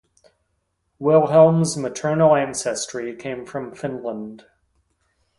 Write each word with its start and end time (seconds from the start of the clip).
Wilhelm's 0.97 1.77
maternal 1.77 2.35
ancestry 2.35 3.15
came 3.15 3.45
from 3.45 3.75
Finland. 3.75 4.45